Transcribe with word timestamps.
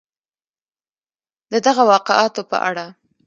د 1.51 1.53
دغه 1.65 1.81
واقعاتو 1.91 2.41
په 2.51 2.57
اړه 2.69 2.85